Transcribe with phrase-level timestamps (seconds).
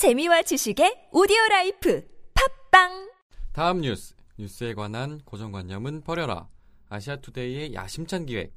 [0.00, 2.08] 재미와 지식의 오디오 라이프
[2.70, 3.12] 팟빵
[3.52, 6.48] 다음 뉴스, 뉴스에 관한 고정관념은 버려라.
[6.88, 8.54] 아시아투데이의 야심찬 기획,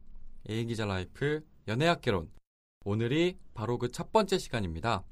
[0.49, 2.31] A기자 라이프 연애학개론.
[2.85, 5.03] 오늘이 바로 그 첫 번째 시간입니다.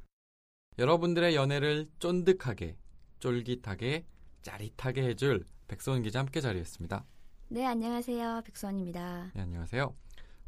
[0.79, 2.77] 여러분들의 연애를 쫀득하게,
[3.19, 4.05] 쫄깃하게,
[4.41, 7.03] 짜릿하게 해줄 백소은 기자 함께 자리했습니다.
[7.49, 8.43] 네, 안녕하세요.
[8.45, 9.31] 백수원입니다.
[9.35, 9.93] 네, 안녕하세요.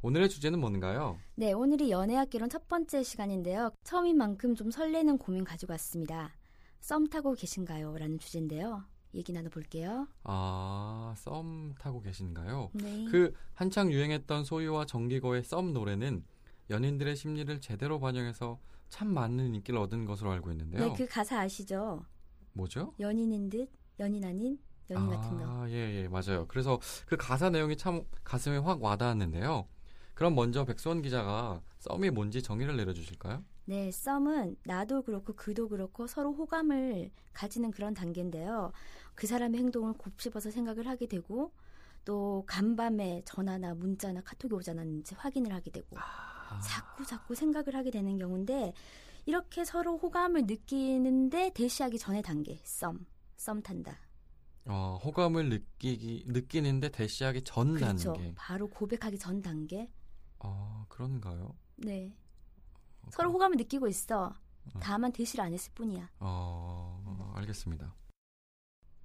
[0.05, 1.17] 오늘의 주제는 뭔가요?
[1.35, 3.71] 네, 오늘이 연애학기론 첫 번째 시간인데요.
[3.85, 6.35] 처음인 만큼 좀 설레는 고민 가지고 왔습니다.
[6.81, 7.97] 썸 타고 계신가요?
[7.97, 8.83] 라는 주제인데요.
[9.13, 10.09] 얘기 나눠볼게요.
[10.25, 12.71] 아, 썸 타고 계신가요?
[12.73, 13.05] 네.
[13.09, 16.25] 그 한창 유행했던 소유와 정기고의 썸 노래는
[16.69, 20.85] 연인들의 심리를 제대로 반영해서 참 많은 인기를 얻은 것으로 알고 있는데요.
[20.85, 22.03] 네, 그 가사 아시죠?
[22.51, 22.93] 뭐죠?
[22.99, 25.45] 연인인 듯, 연인 아닌, 연인 같은 거.
[25.45, 26.45] 아, 예, 예, 맞아요.
[26.49, 29.65] 그래서 그 가사 내용이 참 가슴에 확 와닿았는데요.
[30.13, 33.43] 그럼 먼저 백수원 기자가 썸이 뭔지 정의를 내려주실까요?
[33.65, 38.71] 네, 썸은 나도 그렇고 그도 그렇고 서로 호감을 가지는 그런 단계인데요.
[39.15, 41.51] 그 사람의 행동을 곱씹어서 생각을 하게 되고
[42.05, 47.91] 또 간밤에 전화나 문자나 카톡이 오지 않았는지 확인을 하게 되고 아, 자꾸 자꾸 생각을 하게
[47.91, 48.73] 되는 경우인데
[49.25, 52.99] 이렇게 서로 호감을 느끼는데 대시하기 전의 단계 썸,
[53.37, 53.97] 썸 탄다.
[54.65, 58.13] 어, 호감을 느끼기 느끼는데 대시하기 전 그렇죠.
[58.13, 58.33] 단계.
[58.35, 59.89] 바로 고백하기 전 단계.
[60.43, 61.55] 어, 그런가요?
[61.77, 62.15] 네.
[63.01, 64.25] 어, 서로 그- 호감을 느끼고 있어.
[64.73, 64.79] 어.
[64.79, 66.09] 다만 대시를 안 했을 뿐이야.
[66.19, 67.93] 어, 알겠습니다.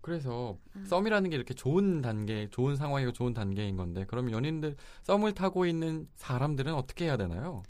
[0.00, 0.84] 그래서 아.
[0.86, 6.08] 썸이라는 게 이렇게 좋은 단계, 좋은 상황이고 좋은 단계인 건데, 그럼 연인들 썸을 타고 있는
[6.14, 7.62] 사람들은 어떻게 해야 되나요?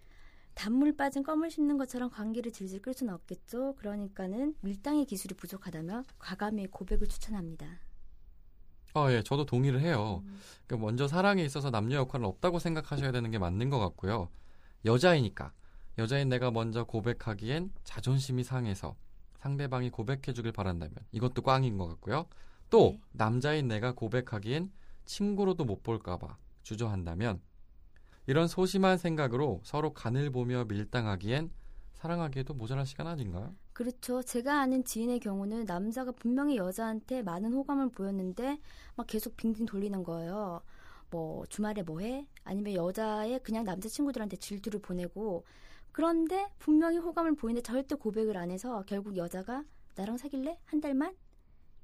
[0.55, 3.75] 단물 빠진 껌을 씹는 것처럼 관계를 질질 끌 수는 없겠죠.
[3.77, 7.67] 그러니까는 밀당의 기술이 부족하다면 과감히 고백을 추천합니다.
[8.95, 10.23] 아, 예, 저도 동의를 해요.
[10.25, 14.29] 음, 그 먼저 사랑에 있어서 남녀 역할은 없다고 생각하셔야 되는 게 맞는 것 같고요.
[14.85, 15.53] 여자이니까
[15.99, 18.97] 여자인 내가 먼저 고백하기엔 자존심이 상해서
[19.39, 22.27] 상대방이 고백해주길 바란다면 이것도 꽝인 것 같고요.
[22.71, 23.01] 또 네.
[23.13, 24.71] 남자인 내가 고백하기엔
[25.05, 27.41] 친구로도 못 볼까봐 주저한다면
[28.27, 31.51] 이런 소심한 생각으로 서로 간을 보며 밀당하기엔
[31.95, 33.55] 사랑하기에도 모자랄 시간 아닌가요?
[33.83, 34.23] 그렇죠.
[34.23, 38.59] 제가 아는 지인의 경우는 남자가 분명히 여자한테 많은 호감을 보였는데
[38.97, 40.63] 막 계속 빙빙 돌리는 거예요.
[41.11, 42.27] 뭐 주말에 뭐 해?
[42.43, 45.45] 아니면 여자의 그냥 남자친구들한테 질투를 보이고
[45.93, 49.63] 그런데 분명히 호감을 보이는데 절대 고백을 안 해서 결국 여자가
[49.95, 50.59] 나랑 사귈래?
[50.65, 51.15] 한 달만?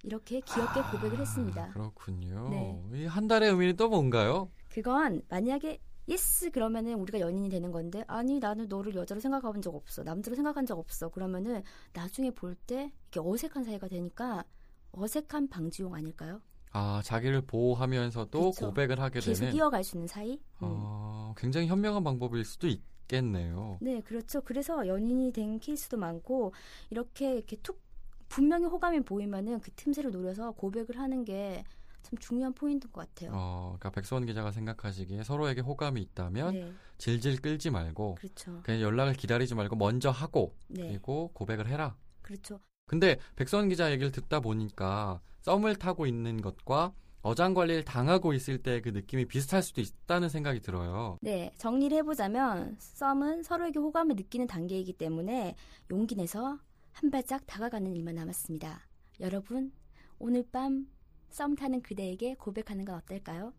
[0.02, 1.66] 이렇게 귀엽게 고백을 했습니다.
[1.66, 2.48] 아, 그렇군요.
[2.50, 2.82] 네.
[2.92, 4.50] 이 한 달의 의미는 또 뭔가요?
[4.68, 5.78] 그건 만약에
[6.08, 10.66] yes 그러면은 우리가 연인이 되는 건데 아니 나는 너를 여자로 생각해본 적 없어 남자로 생각한
[10.66, 14.44] 적 없어 그러면은 나중에 볼 때 이게 어색한 사이가 되니까
[14.92, 16.40] 어색한 방지용 아닐까요?
[16.72, 18.66] 아, 자기를 보호하면서도 그쵸.
[18.66, 20.32] 고백을 하게 계속 되는 이어갈 수 있는 사이.
[20.34, 20.38] 음.
[20.60, 23.80] 어, 굉장히 현명한 방법일 수도 있겠네요.
[23.80, 24.40] 네, 그렇죠.
[24.42, 26.52] 그래서 연인이 된 케이스도 많고
[26.90, 27.80] 이렇게 이렇게 툭
[28.28, 31.64] 분명히 호감이 보이면은 그 틈새를 노려서 고백을 하는 게
[32.14, 33.30] 참 중요한 포인트인 것 같아요.
[33.34, 38.60] 어, 그러니까 백수원 기자가 생각하시기에 서로에게 호감이 있다면 네, 질질 끌지 말고 그렇죠.
[38.62, 41.96] 그냥 연락을 기다리지 말고 먼저 하고 네, 그리고 고백을 해라.
[42.22, 42.60] 그렇죠.
[42.86, 46.92] 근데 백수원 기자 얘기를 듣다 보니까 썸을 타고 있는 것과
[47.22, 51.18] 어장 관리를 당하고 있을 때 그 느낌이 비슷할 수도 있다는 생각이 들어요.
[51.22, 55.56] 네, 정리를 해보자면 썸은 서로에게 호감을 느끼는 단계이기 때문에
[55.90, 56.58] 용기 내서
[56.92, 58.80] 한 발짝 다가가는 일만 남았습니다.
[59.20, 59.72] 여러분,
[60.18, 60.86] 오늘 밤
[61.34, 63.52] 썸 타는 그대에게 고백하는 건 어떨까요?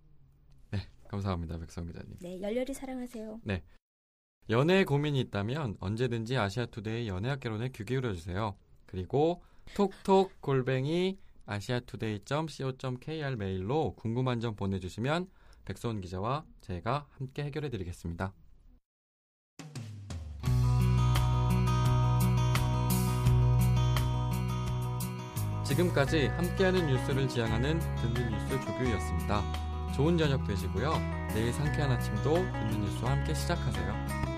[1.09, 2.16] 감사합니다, 백수원 기자님.
[2.22, 3.41] 네, 열렬히 사랑하세요.
[4.50, 8.56] 연애에 고민이 있다면 언제든지 아시아투데이 연애학개론에 귀 기울여 주세요.
[8.86, 9.44] 그리고
[9.75, 15.30] 톡톡 골뱅이 아시아투데이.co.kr 메일로 궁금한 점 보내주시면
[15.66, 18.34] 백소은 기자와 제가 함께 해결해 드리겠습니다.
[25.65, 29.41] 지금까지 함께하는 뉴스를 지향하는 듣는 뉴스 조규였습니다.
[29.95, 30.93] 좋은 저녁 되시고요.
[31.33, 34.34] 내일 상쾌한 아침도 듣는 뉴스와 함께 시작하세요.